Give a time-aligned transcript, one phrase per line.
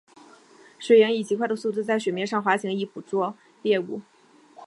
[0.79, 4.01] 水黾以极快的速度在水面上滑行以捕捉猎物。